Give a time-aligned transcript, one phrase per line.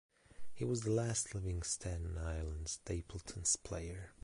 [0.51, 4.15] He was the last living Staten Island Stapletons player.